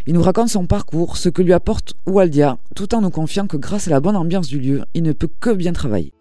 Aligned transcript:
Il 0.06 0.14
nous 0.14 0.22
raconte 0.22 0.48
son 0.48 0.66
parcours, 0.66 1.16
ce 1.16 1.28
que 1.28 1.42
lui 1.42 1.52
apporte 1.52 1.94
Waldia, 2.06 2.58
tout 2.74 2.94
en 2.94 3.00
nous 3.00 3.10
confiant 3.10 3.46
que 3.46 3.56
grâce 3.56 3.86
à 3.86 3.90
la 3.90 4.00
bonne 4.00 4.16
ambiance 4.16 4.48
du 4.48 4.58
lieu, 4.58 4.82
il 4.94 5.02
ne 5.02 5.12
peut 5.12 5.28
que 5.40 5.50
bien 5.50 5.72
travailler. 5.72 6.12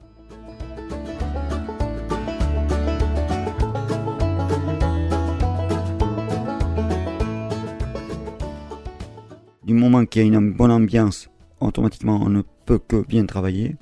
du 9.71 9.77
moment 9.77 10.05
qu'il 10.05 10.21
y 10.21 10.25
a 10.25 10.27
une 10.27 10.51
bonne 10.51 10.71
ambiance, 10.71 11.29
automatiquement 11.61 12.19
on 12.21 12.29
ne 12.29 12.41
peut 12.65 12.79
que 12.79 13.05
bien 13.07 13.25
travailler. 13.25 13.77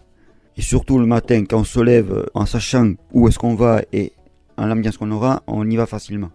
Et 0.55 0.61
surtout 0.61 0.99
le 0.99 1.07
matin, 1.07 1.45
quand 1.49 1.61
on 1.61 1.63
se 1.63 1.79
lève 1.79 2.27
en 2.35 2.45
sachant 2.45 2.93
où 3.11 3.27
est-ce 3.27 3.39
qu'on 3.39 3.55
va 3.55 3.81
et 3.91 4.13
en 4.57 4.67
l'ambiance 4.67 4.97
qu'on 4.97 5.09
aura, 5.09 5.41
on 5.47 5.67
y 5.67 5.75
va 5.75 5.87
facilement. 5.87 6.29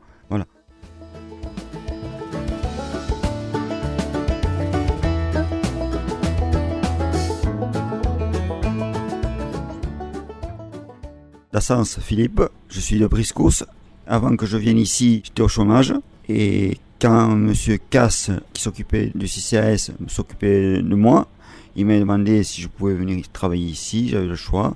D'Assens 11.54 12.00
Philippe, 12.00 12.42
je 12.68 12.80
suis 12.80 12.98
de 12.98 13.06
Briscos. 13.06 13.62
Avant 14.08 14.34
que 14.34 14.44
je 14.44 14.56
vienne 14.56 14.76
ici, 14.76 15.22
j'étais 15.24 15.40
au 15.40 15.46
chômage. 15.46 15.94
Et 16.28 16.78
quand 17.00 17.30
M. 17.30 17.52
Casse, 17.90 18.32
qui 18.52 18.60
s'occupait 18.60 19.12
du 19.14 19.26
CCAS, 19.26 19.92
s'occupait 20.08 20.82
de 20.82 20.94
moi, 20.96 21.28
il 21.76 21.86
m'a 21.86 21.96
demandé 21.96 22.42
si 22.42 22.60
je 22.60 22.66
pouvais 22.66 22.94
venir 22.94 23.24
travailler 23.32 23.68
ici, 23.68 24.08
j'avais 24.08 24.26
le 24.26 24.34
choix. 24.34 24.74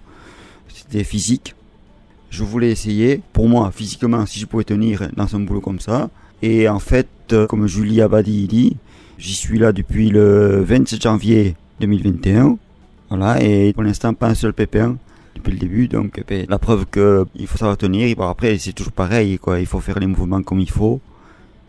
C'était 0.72 1.02
physique. 1.02 1.56
Je 2.30 2.44
voulais 2.44 2.70
essayer, 2.70 3.22
pour 3.32 3.48
moi, 3.48 3.72
physiquement, 3.74 4.24
si 4.24 4.38
je 4.38 4.46
pouvais 4.46 4.62
tenir 4.62 5.08
dans 5.16 5.34
un 5.34 5.40
boulot 5.40 5.60
comme 5.60 5.80
ça. 5.80 6.10
Et 6.42 6.68
en 6.68 6.78
fait, 6.78 7.08
comme 7.48 7.66
Julie 7.66 8.00
Abadi 8.00 8.46
dit, 8.46 8.76
j'y 9.18 9.34
suis 9.34 9.58
là 9.58 9.72
depuis 9.72 10.10
le 10.10 10.62
27 10.62 11.02
janvier 11.02 11.56
2021. 11.80 12.56
Voilà, 13.08 13.42
et 13.42 13.72
pour 13.72 13.82
l'instant, 13.82 14.14
pas 14.14 14.28
un 14.28 14.34
seul 14.34 14.52
pépin 14.52 14.96
depuis 15.39 15.53
le 15.53 15.58
début. 15.58 15.89
Donc, 15.89 16.22
ben, 16.28 16.47
la 16.48 16.58
preuve 16.58 16.86
qu'il 16.86 17.47
faut 17.47 17.58
savoir 17.58 17.77
tenir. 17.77 18.14
Bon, 18.17 18.28
après, 18.28 18.58
c'est 18.58 18.72
toujours 18.72 18.92
pareil, 18.92 19.39
quoi. 19.39 19.61
Il 19.61 19.67
faut 19.67 19.80
faire 19.80 19.98
les 19.98 20.06
mouvements 20.06 20.42
comme 20.42 20.61
il 20.61 20.70
faut. 20.70 21.00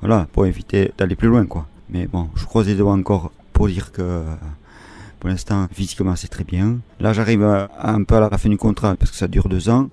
Voilà, 0.01 0.27
pour 0.31 0.45
éviter 0.45 0.91
d'aller 0.97 1.15
plus 1.15 1.27
loin, 1.27 1.45
quoi. 1.45 1.67
Mais 1.89 2.07
bon, 2.07 2.29
je 2.35 2.45
croise 2.45 2.67
les 2.67 2.75
doigts 2.75 2.93
encore 2.93 3.31
pour 3.53 3.67
dire 3.67 3.91
que 3.91 4.23
pour 5.19 5.29
l'instant, 5.29 5.67
physiquement, 5.71 6.15
c'est 6.15 6.29
très 6.29 6.45
bien. 6.45 6.79
Là, 6.99 7.11
j'arrive 7.13 7.43
un 7.43 8.03
peu 8.03 8.15
à 8.15 8.29
la 8.29 8.37
fin 8.37 8.49
du 8.49 8.57
contrat 8.57 8.95
parce 8.95 9.11
que 9.11 9.17
ça 9.17 9.27
dure 9.27 9.49
deux 9.49 9.69
ans. 9.69 9.89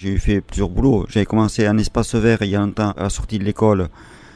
J'ai 0.00 0.16
fait 0.18 0.40
plusieurs 0.40 0.70
boulots. 0.70 1.04
J'avais 1.10 1.26
commencé 1.26 1.68
en 1.68 1.76
espace 1.76 2.14
vert 2.14 2.38
il 2.40 2.48
y 2.48 2.56
a 2.56 2.60
longtemps 2.60 2.92
à 2.96 3.02
la 3.02 3.10
sortie 3.10 3.38
de 3.38 3.44
l'école 3.44 3.90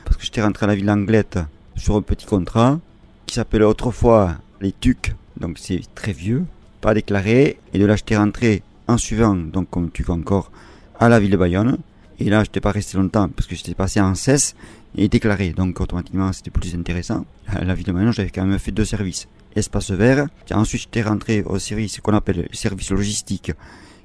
parce 0.04 0.18
que 0.18 0.24
j'étais 0.24 0.42
rentré 0.42 0.64
à 0.64 0.66
la 0.66 0.74
ville 0.74 0.90
Anglette 0.90 1.38
sur 1.74 1.96
un 1.96 2.02
petit 2.02 2.26
contrat 2.26 2.78
qui 3.24 3.36
s'appelait 3.36 3.64
autrefois 3.64 4.34
les 4.60 4.72
TUC 4.72 5.14
donc 5.38 5.58
c'est 5.58 5.80
très 5.94 6.12
vieux, 6.12 6.44
pas 6.80 6.92
déclaré. 6.94 7.58
Et 7.72 7.78
de 7.78 7.86
là, 7.86 7.96
j'étais 7.96 8.16
rentré 8.16 8.62
en 8.88 8.98
suivant, 8.98 9.34
donc 9.34 9.70
comme 9.70 9.90
tu 9.90 10.02
vois 10.02 10.16
encore, 10.16 10.50
à 11.00 11.08
la 11.08 11.18
ville 11.18 11.30
de 11.30 11.36
Bayonne. 11.36 11.78
Et 12.20 12.30
là, 12.30 12.44
je 12.44 12.50
n'étais 12.50 12.60
pas 12.60 12.70
resté 12.70 12.96
longtemps 12.96 13.28
parce 13.28 13.48
que 13.48 13.56
j'étais 13.56 13.74
passé 13.74 14.00
en 14.00 14.14
cesse 14.14 14.54
et 14.96 15.08
déclaré. 15.08 15.50
Donc 15.50 15.80
automatiquement, 15.80 16.30
c'était 16.32 16.50
plus 16.50 16.74
intéressant. 16.74 17.24
À 17.48 17.64
la 17.64 17.74
ville 17.74 17.86
de 17.86 17.92
Bayonne, 17.92 18.12
j'avais 18.12 18.30
quand 18.30 18.44
même 18.44 18.58
fait 18.58 18.70
deux 18.70 18.84
services. 18.84 19.28
Espace 19.56 19.90
vert. 19.92 20.26
Ensuite, 20.52 20.82
j'étais 20.82 21.02
rentré 21.02 21.42
au 21.42 21.58
service 21.58 22.00
qu'on 22.00 22.14
appelle 22.14 22.48
le 22.50 22.56
service 22.56 22.90
logistique 22.90 23.52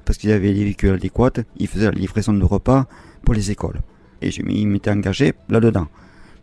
parce 0.09 0.17
qu'ils 0.17 0.31
avaient 0.31 0.55
des 0.55 0.63
véhicules 0.63 0.89
adéquats. 0.89 1.43
Ils 1.57 1.67
faisaient 1.67 1.85
la 1.85 1.91
livraison 1.91 2.33
de 2.33 2.43
repas 2.43 2.87
pour 3.23 3.35
les 3.35 3.51
écoles. 3.51 3.79
Et 4.23 4.31
je 4.31 4.41
m'étais 4.41 4.89
engagé 4.89 5.35
là-dedans. 5.49 5.85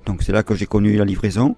Donc 0.04 0.22
c'est 0.22 0.30
là 0.30 0.44
que 0.44 0.54
j'ai 0.54 0.66
connu 0.66 0.96
la 0.96 1.04
livraison. 1.04 1.56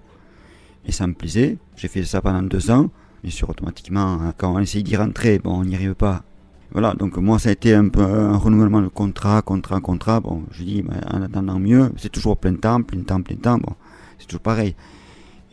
Et 0.87 0.91
ça 0.91 1.05
me 1.05 1.13
plaisait. 1.13 1.59
J'ai 1.75 1.87
fait 1.87 2.03
ça 2.03 2.19
pendant 2.19 2.41
deux 2.41 2.71
ans. 2.71 2.89
Bien 3.21 3.31
sûr, 3.31 3.47
automatiquement, 3.47 4.13
hein, 4.13 4.33
quand 4.35 4.55
on 4.55 4.57
essaye 4.57 4.81
d'y 4.81 4.95
rentrer, 4.95 5.37
bon, 5.37 5.59
on 5.59 5.65
n'y 5.65 5.75
arrive 5.75 5.93
pas. 5.93 6.23
Voilà, 6.71 6.95
donc 6.95 7.15
moi, 7.17 7.37
ça 7.37 7.49
a 7.49 7.51
été 7.51 7.75
un 7.75 7.89
peu 7.89 8.01
un 8.01 8.37
renouvellement 8.37 8.81
de 8.81 8.87
contrat, 8.87 9.43
contrat, 9.43 9.79
contrat. 9.79 10.19
Bon, 10.19 10.45
je 10.49 10.63
dis, 10.63 10.83
en 11.13 11.21
attendant 11.21 11.59
mieux, 11.59 11.91
c'est 11.95 12.11
toujours 12.11 12.37
plein 12.37 12.55
temps, 12.55 12.81
plein 12.81 13.03
temps, 13.03 13.21
plein 13.21 13.35
temps. 13.35 13.59
Bon, 13.59 13.75
c'est 14.17 14.25
toujours 14.25 14.41
pareil. 14.41 14.73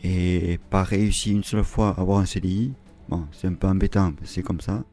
Et 0.03 0.57
pas 0.71 0.81
réussi 0.81 1.33
une 1.33 1.43
seule 1.43 1.63
fois 1.63 1.89
à 1.89 2.01
avoir 2.01 2.17
un 2.17 2.25
CDI. 2.25 2.73
Bon, 3.09 3.27
c'est 3.31 3.45
un 3.45 3.53
peu 3.53 3.67
embêtant, 3.67 4.13
c'est 4.23 4.41
comme 4.41 4.59
ça. 4.59 4.83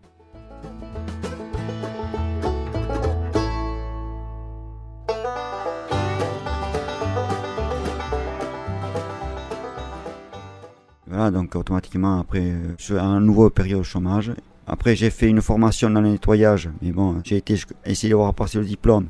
Voilà, 11.15 11.31
donc 11.31 11.55
automatiquement, 11.55 12.19
après, 12.19 12.41
euh, 12.41 12.75
je 12.77 12.85
suis 12.87 12.99
à 12.99 13.05
une 13.05 13.27
nouvelle 13.27 13.51
période 13.51 13.79
de 13.79 13.85
chômage. 13.85 14.33
Après, 14.67 14.97
j'ai 14.97 15.11
fait 15.11 15.29
une 15.29 15.41
formation 15.41 15.89
dans 15.89 16.01
le 16.01 16.11
nettoyage, 16.11 16.69
mais 16.83 16.91
bon, 16.91 17.21
j'ai 17.23 17.37
été 17.37 17.57
essayer 17.85 18.11
d'avoir 18.11 18.35
passé 18.35 18.59
le 18.59 18.65
diplôme. 18.65 19.07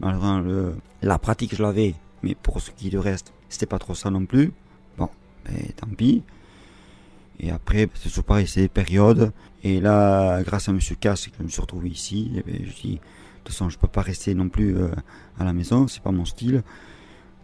Malheureusement, 0.00 0.40
le, 0.40 0.74
la 1.02 1.16
pratique, 1.16 1.54
je 1.54 1.62
l'avais, 1.62 1.94
mais 2.24 2.34
pour 2.34 2.60
ce 2.60 2.72
qui 2.72 2.90
du 2.90 2.98
reste, 2.98 3.32
c'était 3.48 3.66
pas 3.66 3.78
trop 3.78 3.94
ça 3.94 4.10
non 4.10 4.26
plus. 4.26 4.50
Bon, 4.98 5.08
mais 5.44 5.68
tant 5.76 5.86
pis. 5.86 6.24
Et 7.38 7.52
après, 7.52 7.88
c'est 7.94 8.08
toujours 8.08 8.24
pareil, 8.24 8.48
c'est 8.48 8.62
des 8.62 8.68
périodes. 8.68 9.30
Et 9.62 9.80
là, 9.80 10.42
grâce 10.42 10.68
à 10.68 10.72
M. 10.72 10.80
Casse, 10.98 11.28
je 11.38 11.44
me 11.44 11.48
suis 11.48 11.60
retrouvé 11.60 11.88
ici, 11.88 12.32
et 12.36 12.42
bien, 12.42 12.66
je 12.66 12.82
dis, 12.82 12.94
de 12.94 12.98
toute 13.44 13.50
façon, 13.50 13.70
je 13.70 13.78
peux 13.78 13.86
pas 13.86 14.02
rester 14.02 14.34
non 14.34 14.48
plus 14.48 14.76
euh, 14.76 14.88
à 15.38 15.44
la 15.44 15.52
maison, 15.52 15.86
c'est 15.86 16.02
pas 16.02 16.10
mon 16.10 16.24
style. 16.24 16.64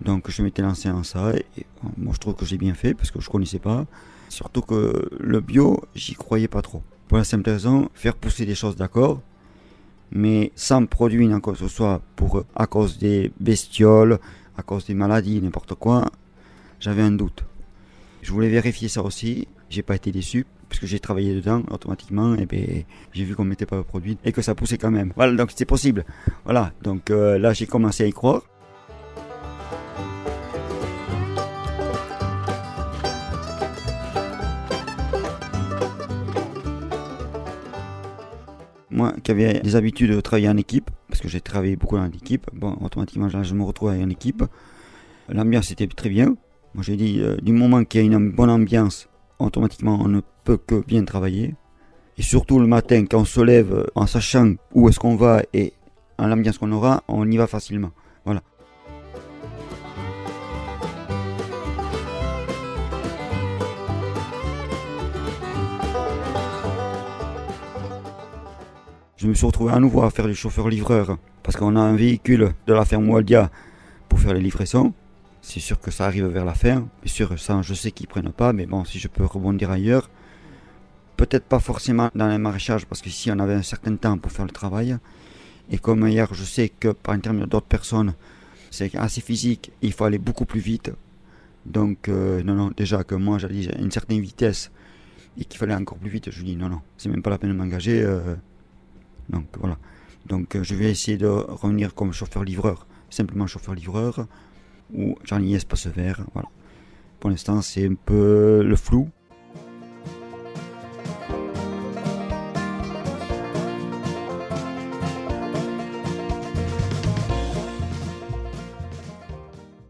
Donc 0.01 0.31
je 0.31 0.43
m'étais 0.43 0.63
lancé 0.63 0.89
en 0.91 1.03
ça 1.03 1.33
et 1.35 1.67
moi 1.97 2.15
je 2.15 2.19
trouve 2.19 2.35
que 2.35 2.45
j'ai 2.45 2.57
bien 2.57 2.75
fait 2.75 2.95
parce 2.95 3.11
que 3.11 3.21
je 3.21 3.29
connaissais 3.29 3.59
pas. 3.59 3.87
Surtout 4.29 4.63
que 4.63 5.11
le 5.19 5.41
bio, 5.41 5.83
j'y 5.95 6.15
croyais 6.15 6.49
pas 6.49 6.63
trop. 6.63 6.83
Pour 7.09 7.19
la 7.19 7.25
simple 7.25 7.51
raison, 7.51 7.91
faire 7.95 8.15
pousser 8.15 8.47
des 8.47 8.55
choses 8.55 8.77
d'accord, 8.77 9.21
mais 10.13 10.53
sans 10.55 10.87
produit 10.87 11.29
que 11.43 11.55
ce 11.55 11.69
soit 11.69 12.01
pour 12.17 12.45
à 12.55 12.67
cause 12.67 12.99
des 12.99 13.33
bestioles, 13.41 14.21
à 14.57 14.63
cause 14.63 14.87
des 14.87 14.95
maladies, 14.95 15.41
n'importe 15.41 15.75
quoi, 15.75 16.11
j'avais 16.79 17.03
un 17.03 17.11
doute. 17.11 17.45
Je 18.23 18.33
voulais 18.33 18.49
vérifier 18.49 18.89
ça 18.89 19.03
aussi, 19.03 19.49
j'ai 19.69 19.83
pas 19.83 19.97
été 19.97 20.13
déçu 20.13 20.47
puisque 20.69 20.87
j'ai 20.87 21.01
travaillé 21.01 21.35
dedans 21.35 21.63
automatiquement 21.71 22.37
et 22.37 22.47
ben 22.47 22.85
j'ai 23.13 23.25
vu 23.25 23.35
qu'on 23.35 23.45
mettait 23.45 23.67
pas 23.67 23.77
le 23.77 23.83
produit 23.83 24.17
et 24.25 24.33
que 24.33 24.41
ça 24.41 24.55
poussait 24.55 24.79
quand 24.79 24.91
même. 24.91 25.13
Voilà, 25.17 25.35
donc 25.35 25.51
c'était 25.51 25.65
possible. 25.65 26.05
Voilà, 26.45 26.73
donc 26.83 27.11
euh, 27.11 27.39
là 27.39 27.53
j'ai 27.53 27.67
commencé 27.67 28.05
à 28.05 28.07
y 28.07 28.13
croire. 28.13 28.43
Moi 39.01 39.15
qui 39.23 39.31
avais 39.31 39.61
des 39.61 39.77
habitudes 39.77 40.11
de 40.11 40.21
travailler 40.21 40.49
en 40.49 40.57
équipe, 40.57 40.91
parce 41.09 41.21
que 41.21 41.29
j'ai 41.29 41.41
travaillé 41.41 41.77
beaucoup 41.77 41.97
en 41.97 42.07
équipe, 42.07 42.47
bon, 42.53 42.77
automatiquement 42.81 43.29
je 43.29 43.55
me 43.55 43.65
retrouve 43.65 43.91
en 43.91 44.11
équipe. 44.11 44.43
L'ambiance 45.29 45.71
était 45.71 45.87
très 45.87 46.11
bien. 46.11 46.37
Moi 46.75 46.83
j'ai 46.87 46.97
dit, 46.97 47.21
euh, 47.21 47.37
du 47.43 47.53
moment 47.53 47.85
qu'il 47.85 48.01
y 48.01 48.05
a 48.05 48.07
une 48.07 48.31
bonne 48.31 48.51
ambiance, 48.51 49.09
automatiquement 49.39 49.99
on 50.01 50.09
ne 50.09 50.21
peut 50.45 50.59
que 50.59 50.85
bien 50.85 51.05
travailler. 51.05 51.55
Et 52.19 52.23
surtout 52.23 52.59
le 52.59 52.67
matin, 52.67 53.05
quand 53.07 53.21
on 53.21 53.25
se 53.25 53.41
lève 53.41 53.87
en 53.95 54.07
sachant 54.07 54.55
où 54.75 54.89
est-ce 54.89 55.01
qu'on 55.01 55.17
va 55.17 55.43
et 55.55 55.73
en 56.19 56.27
l'ambiance 56.27 56.59
qu'on 56.59 56.73
aura, 56.73 57.03
on 57.09 57.31
y 57.31 57.37
va 57.37 57.47
facilement. 57.47 57.93
Voilà. 58.25 58.43
Je 69.21 69.27
me 69.27 69.35
suis 69.35 69.45
retrouvé 69.45 69.73
à 69.75 69.79
nouveau 69.79 70.03
à 70.03 70.11
faire 70.11 70.27
du 70.27 70.35
chauffeur-livreur 70.35 71.19
parce 71.43 71.55
qu'on 71.55 71.77
a 71.77 71.81
un 71.81 71.95
véhicule 71.95 72.55
de 72.67 72.73
la 72.73 72.87
ferme 72.87 73.11
Waldia 73.11 73.51
pour 74.09 74.19
faire 74.19 74.33
les 74.33 74.41
livraisons. 74.41 74.95
C'est 75.43 75.61
sûr 75.61 75.79
que 75.79 75.91
ça 75.91 76.07
arrive 76.07 76.27
vers 76.27 76.47
la 76.47 76.55
fin. 76.55 76.89
Bien 77.03 77.13
sûr, 77.13 77.39
ça, 77.39 77.61
je 77.61 77.75
sais 77.75 77.91
qu'ils 77.91 78.07
prennent 78.07 78.33
pas, 78.33 78.55
mais 78.55 78.65
bon, 78.65 78.85
si 78.87 78.99
je 78.99 79.09
peux 79.09 79.25
rebondir 79.25 79.71
ailleurs, 79.71 80.09
Peut-être 81.19 81.45
pas 81.45 81.59
forcément 81.59 82.09
dans 82.15 82.29
les 82.29 82.39
maraîchages, 82.39 82.87
parce 82.87 83.03
qu'ici 83.03 83.31
on 83.31 83.39
avait 83.41 83.53
un 83.53 83.63
certain 83.63 83.95
temps 83.95 84.17
pour 84.17 84.33
faire 84.33 84.47
le 84.47 84.53
travail. 84.53 84.97
Et 85.71 85.77
comme 85.77 86.09
hier, 86.09 86.33
je 86.33 86.45
sais 86.45 86.71
que 86.71 86.89
par 86.89 87.15
intermédiaire 87.15 87.47
d'autres 87.47 87.67
personnes, 87.67 88.15
c'est 88.71 88.97
assez 88.97 89.21
physique, 89.21 89.71
il 89.83 89.93
faut 89.93 90.05
aller 90.05 90.17
beaucoup 90.17 90.47
plus 90.47 90.61
vite. 90.61 90.93
Donc, 91.67 92.09
euh, 92.09 92.43
non, 92.43 92.55
non, 92.55 92.71
déjà 92.75 93.05
que 93.05 93.15
moi 93.15 93.37
j'allais 93.37 93.67
une 93.79 93.91
certaine 93.91 94.19
vitesse 94.23 94.71
et 95.39 95.45
qu'il 95.45 95.59
fallait 95.59 95.75
encore 95.75 95.99
plus 95.99 96.09
vite, 96.09 96.31
je 96.31 96.43
dis 96.43 96.57
non, 96.57 96.71
non, 96.71 96.81
c'est 96.97 97.11
même 97.11 97.21
pas 97.21 97.29
la 97.29 97.37
peine 97.37 97.51
de 97.51 97.55
m'engager. 97.55 98.03
Euh. 98.03 98.37
Donc 99.31 99.47
voilà. 99.59 99.79
Donc 100.27 100.57
euh, 100.57 100.63
je 100.63 100.75
vais 100.75 100.91
essayer 100.91 101.17
de 101.17 101.27
revenir 101.27 101.95
comme 101.95 102.13
chauffeur-livreur, 102.13 102.87
simplement 103.09 103.47
chauffeur-livreur 103.47 104.27
ou 104.95 105.17
Charlie 105.25 105.55
Espace 105.55 105.87
Vert. 105.87 106.21
Voilà. 106.35 106.49
Pour 107.21 107.31
l'instant, 107.31 107.63
c'est 107.63 107.87
un 107.87 107.95
peu 107.95 108.63
le 108.63 108.77
flou. 108.77 109.09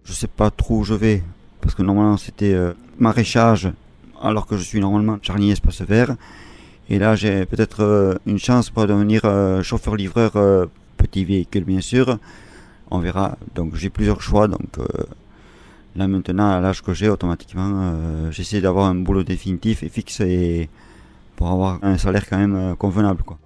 Je 0.04 0.12
sais 0.12 0.28
pas 0.28 0.50
trop 0.50 0.81
où 0.81 0.84
je 0.84 0.94
vais, 0.94 1.22
parce 1.62 1.75
que 1.75 1.82
normalement 1.82 2.19
c'était 2.19 2.52
euh, 2.52 2.75
maraîchage, 2.98 3.72
alors 4.20 4.46
que 4.46 4.56
je 4.56 4.62
suis 4.62 4.81
normalement 4.81 5.19
Charlie 5.22 5.50
Espace 5.50 5.81
Vert. 5.82 6.16
Et 6.90 6.98
là, 6.98 7.14
j'ai 7.14 7.46
peut-être 7.46 7.84
euh, 7.84 8.14
une 8.26 8.38
chance 8.38 8.69
pour 8.69 8.84
devenir 8.87 9.22
euh, 9.25 9.62
chauffeur-livreur, 9.62 10.32
petit 10.96 11.25
véhicule 11.25 11.64
bien 11.64 11.81
sûr. 11.81 12.19
On 12.90 12.98
verra. 12.98 13.38
Donc 13.54 13.76
j'ai 13.76 13.90
plusieurs 13.90 14.20
choix. 14.20 14.48
Donc 14.48 14.69
là 15.94 16.08
maintenant, 16.08 16.50
à 16.50 16.60
l'âge 16.60 16.82
que 16.82 16.92
j'ai, 16.92 17.08
automatiquement, 17.08 17.94
j'essaie 18.32 18.60
d'avoir 18.60 18.87
un 18.87 18.96
boulot 18.96 19.22
définitif 19.22 19.84
et 19.84 19.88
fixe 19.88 20.20
et 20.20 20.69
pour 21.37 21.48
avoir 21.48 21.78
un 21.82 21.96
salaire 21.96 22.28
quand 22.28 22.38
même 22.38 22.75
convenable. 22.76 23.22
Quoi. 23.22 23.38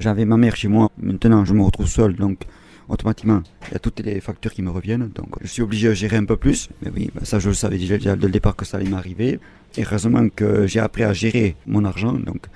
J'avais 0.00 0.24
ma 0.24 0.36
mère 0.36 0.56
chez 0.56 0.68
moi, 0.68 0.90
maintenant 0.98 1.44
je 1.44 1.52
me 1.52 1.62
retrouve 1.62 1.88
seul, 1.88 2.14
donc 2.14 2.46
automatiquement 2.88 3.42
il 3.68 3.72
y 3.72 3.76
a 3.76 3.78
toutes 3.78 4.00
les 4.00 4.20
factures 4.20 4.52
qui 4.52 4.62
me 4.62 4.70
reviennent, 4.70 5.08
donc 5.08 5.28
je 5.40 5.46
suis 5.46 5.62
obligé 5.62 5.88
de 5.88 5.94
gérer 5.94 6.16
un 6.16 6.24
peu 6.24 6.36
plus. 6.36 6.68
Mais 6.82 6.90
oui, 6.94 7.10
bah, 7.14 7.22
ça 7.24 7.38
je 7.38 7.48
le 7.48 7.54
savais 7.54 7.78
déjà 7.78 8.16
dès 8.16 8.26
le 8.26 8.32
départ 8.32 8.56
que 8.56 8.64
ça 8.64 8.76
allait 8.76 8.88
m'arriver. 8.88 9.40
Et 9.76 9.82
heureusement 9.84 10.28
que 10.28 10.66
j'ai 10.66 10.80
appris 10.80 11.02
à 11.02 11.12
gérer 11.12 11.56
mon 11.66 11.84
argent, 11.84 12.12
donc 12.12 12.46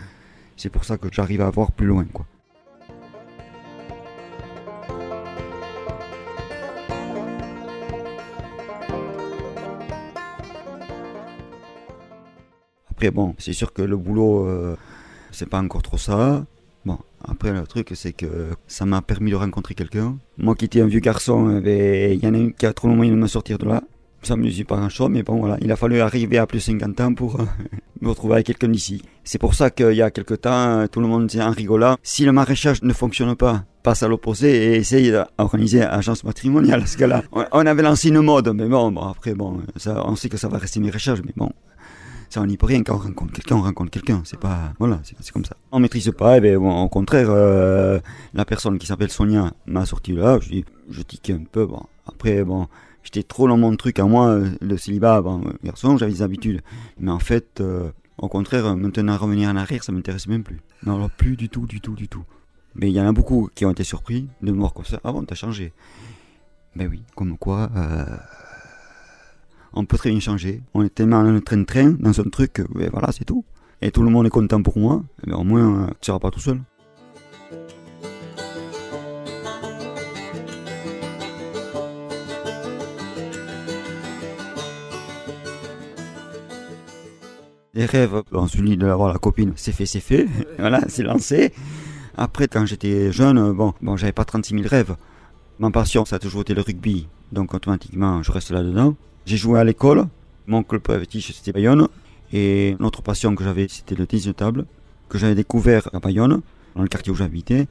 c'est 0.56 0.70
pour 0.70 0.84
ça 0.84 0.96
que 0.98 1.08
j'arrive 1.12 1.42
à 1.42 1.50
voir 1.50 1.72
plus 1.72 1.86
loin. 1.86 2.04
quoi. 2.12 2.26
Après 12.90 13.10
bon, 13.10 13.34
c'est 13.38 13.54
sûr 13.54 13.72
que 13.72 13.80
le 13.80 13.96
boulot, 13.96 14.46
euh, 14.46 14.76
c'est 15.30 15.48
pas 15.48 15.58
encore 15.58 15.80
trop 15.80 15.96
ça. 15.96 16.44
Après 17.30 17.52
le 17.52 17.66
truc 17.66 17.92
c'est 17.94 18.12
que 18.12 18.48
ça 18.66 18.84
m'a 18.86 19.02
permis 19.02 19.30
de 19.30 19.36
rencontrer 19.36 19.74
quelqu'un. 19.74 20.18
Moi 20.38 20.54
qui 20.54 20.64
étais 20.64 20.80
un 20.80 20.86
vieux 20.86 21.00
garçon, 21.00 21.56
eh 21.56 21.60
ben, 21.60 22.12
il 22.12 22.22
y 22.22 22.26
en 22.26 22.34
a 22.34 22.38
un 22.38 22.50
qui 22.50 22.66
a 22.66 22.72
trop 22.72 22.88
le 22.88 22.94
moyen 22.94 23.12
de 23.12 23.16
me 23.16 23.26
sortir 23.26 23.58
de 23.58 23.66
là. 23.66 23.82
Ça 24.22 24.36
me 24.36 24.46
dit 24.50 24.64
pas 24.64 24.76
grand 24.76 24.90
chose, 24.90 25.08
mais 25.10 25.22
bon 25.22 25.38
voilà, 25.38 25.56
il 25.62 25.72
a 25.72 25.76
fallu 25.76 26.00
arriver 26.00 26.36
à 26.36 26.46
plus 26.46 26.58
de 26.58 26.62
50 26.62 27.00
ans 27.00 27.14
pour 27.14 27.40
euh, 27.40 27.44
me 28.02 28.10
retrouver 28.10 28.34
avec 28.34 28.46
quelqu'un 28.46 28.68
d'ici. 28.68 29.02
C'est 29.24 29.38
pour 29.38 29.54
ça 29.54 29.70
qu'il 29.70 29.92
y 29.92 30.02
a 30.02 30.10
quelques 30.10 30.42
temps, 30.42 30.86
tout 30.88 31.00
le 31.00 31.06
monde 31.06 31.26
disait 31.26 31.42
en 31.42 31.52
rigolant, 31.52 31.96
si 32.02 32.26
le 32.26 32.32
maraîchage 32.32 32.82
ne 32.82 32.92
fonctionne 32.92 33.34
pas, 33.34 33.64
passe 33.82 34.02
à 34.02 34.08
l'opposé 34.08 34.50
et 34.50 34.76
essaye 34.76 35.10
d'organiser 35.10 35.82
agence 35.82 36.24
matrimoniale. 36.24 36.80
Parce 36.80 36.96
que 36.96 37.04
là, 37.04 37.22
on 37.32 37.64
avait 37.64 37.82
lancé 37.82 38.08
une 38.08 38.20
mode, 38.20 38.52
mais 38.54 38.66
bon, 38.66 38.92
bon 38.92 39.08
après 39.08 39.34
bon, 39.34 39.62
ça, 39.76 40.02
on 40.06 40.16
sait 40.16 40.28
que 40.28 40.36
ça 40.36 40.48
va 40.48 40.58
rester 40.58 40.80
maraîchage, 40.80 41.22
mais 41.24 41.32
bon, 41.34 41.50
ça 42.30 42.40
on 42.40 42.46
n'y 42.46 42.56
peut 42.56 42.66
rien 42.66 42.82
quand 42.82 42.94
on 42.94 42.98
rencontre 42.98 43.32
quelqu'un 43.32 43.56
on 43.56 43.62
rencontre 43.62 43.90
quelqu'un 43.90 44.22
c'est 44.24 44.38
pas 44.38 44.72
voilà 44.78 45.00
c'est 45.04 45.30
comme 45.32 45.44
ça. 45.44 45.56
On 45.72 45.80
maîtrise 45.80 46.10
pas 46.16 46.36
et 46.36 46.38
eh 46.38 46.40
ben 46.40 46.58
bon, 46.58 46.82
au 46.82 46.88
contraire 46.88 47.26
euh, 47.28 47.98
la 48.34 48.44
personne 48.44 48.78
qui 48.78 48.86
s'appelle 48.86 49.10
Sonia 49.10 49.52
m'a 49.66 49.84
sorti 49.84 50.12
là 50.12 50.38
je 50.40 50.62
je 50.88 51.02
tique 51.02 51.30
un 51.30 51.42
peu 51.50 51.66
bon. 51.66 51.82
Après 52.06 52.44
bon 52.44 52.68
j'étais 53.02 53.24
trop 53.24 53.48
dans 53.48 53.56
mon 53.56 53.74
truc 53.76 53.98
à 53.98 54.04
moi 54.04 54.40
le 54.60 54.76
célibat 54.76 55.20
bon 55.22 55.42
garçon 55.64 55.96
j'avais 55.98 56.12
des 56.12 56.22
habitudes. 56.22 56.62
Mais 56.98 57.10
en 57.10 57.18
fait 57.18 57.60
euh, 57.60 57.90
au 58.16 58.28
contraire 58.28 58.76
maintenant 58.76 59.16
revenir 59.16 59.50
en 59.50 59.56
arrière 59.56 59.82
ça 59.82 59.90
m'intéresse 59.90 60.28
même 60.28 60.44
plus. 60.44 60.60
Non 60.86 61.08
plus 61.08 61.36
du 61.36 61.48
tout 61.48 61.66
du 61.66 61.80
tout 61.80 61.94
du 61.94 62.08
tout. 62.08 62.24
Mais 62.76 62.88
il 62.88 62.94
y 62.94 63.00
en 63.00 63.08
a 63.08 63.12
beaucoup 63.12 63.50
qui 63.56 63.66
ont 63.66 63.72
été 63.72 63.82
surpris 63.82 64.28
de 64.40 64.52
me 64.52 64.58
voir 64.58 64.72
comme 64.72 64.84
ça. 64.84 65.00
Ah 65.02 65.10
bon 65.10 65.24
t'as 65.24 65.34
changé. 65.34 65.72
Ben 66.76 66.86
oui 66.88 67.02
comme 67.16 67.36
quoi 67.36 67.68
euh, 67.76 68.04
on 69.74 69.84
peut 69.84 69.96
très 69.96 70.10
bien 70.10 70.20
changer. 70.20 70.62
On 70.74 70.82
est 70.82 70.94
tellement 70.94 71.22
dans 71.22 71.30
un 71.30 71.40
train-train, 71.40 71.96
dans 71.98 72.18
un 72.20 72.24
truc, 72.24 72.62
ben 72.74 72.88
voilà, 72.90 73.12
c'est 73.12 73.24
tout. 73.24 73.44
Et 73.82 73.90
tout 73.90 74.02
le 74.02 74.10
monde 74.10 74.26
est 74.26 74.30
content 74.30 74.62
pour 74.62 74.78
moi, 74.78 75.02
mais 75.26 75.32
au 75.32 75.44
moins, 75.44 75.86
tu 75.86 75.92
ne 75.92 76.04
seras 76.06 76.18
pas 76.18 76.30
tout 76.30 76.40
seul. 76.40 76.60
Les 87.72 87.86
rêves, 87.86 88.22
bon, 88.32 88.48
celui 88.48 88.76
d'avoir 88.76 89.12
la 89.12 89.18
copine, 89.18 89.52
c'est 89.56 89.72
fait, 89.72 89.86
c'est 89.86 90.00
fait. 90.00 90.26
voilà, 90.58 90.80
c'est 90.88 91.04
lancé. 91.04 91.52
Après, 92.16 92.48
quand 92.48 92.66
j'étais 92.66 93.12
jeune, 93.12 93.52
bon, 93.52 93.72
bon 93.80 93.96
j'avais 93.96 94.12
pas 94.12 94.24
36 94.24 94.54
000 94.54 94.68
rêves. 94.68 94.96
Ma 95.60 95.70
passion, 95.70 96.04
ça 96.04 96.16
a 96.16 96.18
toujours 96.18 96.42
été 96.42 96.52
le 96.52 96.62
rugby. 96.62 97.06
Donc, 97.32 97.54
automatiquement, 97.54 98.22
je 98.22 98.32
reste 98.32 98.50
là-dedans. 98.50 98.96
J'ai 99.26 99.36
joué 99.36 99.58
à 99.58 99.64
l'école. 99.64 100.06
Mon 100.46 100.62
club 100.62 100.82
fétiche, 100.86 101.32
c'était 101.32 101.52
Bayonne. 101.52 101.88
Et 102.32 102.76
notre 102.78 103.02
passion 103.02 103.34
que 103.34 103.44
j'avais, 103.44 103.66
c'était 103.68 103.94
le 103.94 104.06
tennis 104.06 104.26
de 104.26 104.32
table, 104.32 104.66
que 105.08 105.18
j'avais 105.18 105.34
découvert 105.34 105.88
à 105.92 105.98
Bayonne, 105.98 106.42
dans 106.76 106.82
le 106.82 106.88
quartier 106.88 107.12
où 107.12 107.16
j'habitais. 107.16 107.66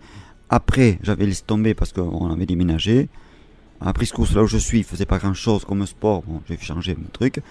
Après, 0.49 0.99
j'avais 1.03 1.25
laissé 1.25 1.43
tomber 1.45 1.73
parce 1.73 1.93
qu'on 1.93 2.31
avait 2.31 2.45
déménagé. 2.45 3.07
Après 3.81 4.05
ce 4.05 4.13
course, 4.13 4.35
là 4.35 4.43
où 4.43 4.47
je 4.47 4.57
suis, 4.57 4.79
il 4.79 4.83
faisait 4.83 5.05
pas 5.05 5.19
grand 5.19 5.33
chose 5.33 5.63
comme 5.63 5.85
sport. 5.85 6.23
Bon, 6.23 6.41
j'ai 6.49 6.57
changé 6.57 6.95
mon 6.95 7.07
truc. 7.11 7.41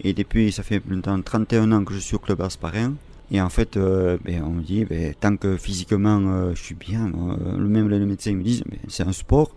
Et 0.00 0.12
depuis, 0.12 0.50
ça 0.50 0.62
fait 0.62 0.82
maintenant 0.86 1.20
31 1.20 1.70
ans 1.72 1.84
que 1.84 1.94
je 1.94 2.00
suis 2.00 2.16
au 2.16 2.18
club 2.18 2.40
Asparin. 2.40 2.94
Et 3.30 3.40
en 3.40 3.48
fait, 3.48 3.76
euh, 3.76 4.18
ben, 4.24 4.42
on 4.44 4.50
me 4.50 4.62
dit, 4.62 4.84
ben, 4.84 5.14
tant 5.18 5.36
que 5.36 5.56
physiquement 5.56 6.20
euh, 6.20 6.54
je 6.54 6.62
suis 6.62 6.74
bien, 6.74 7.06
euh, 7.06 7.56
même 7.56 7.88
les 7.88 7.98
médecins 8.00 8.34
me 8.34 8.42
disent, 8.42 8.64
c'est 8.88 9.04
un 9.04 9.12
sport 9.12 9.54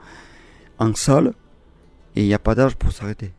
en 0.77 0.93
salle 0.93 1.33
et 2.15 2.21
il 2.21 2.27
n'y 2.27 2.33
a 2.33 2.39
pas 2.39 2.55
d'âge 2.55 2.75
pour 2.75 2.93
s'arrêter. 2.93 3.33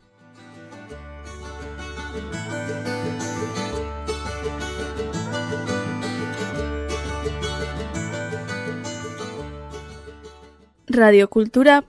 Radio 10.96 11.28
Cultura. 11.28 11.84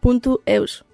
Punto 0.00 0.42
eus. 0.44 0.84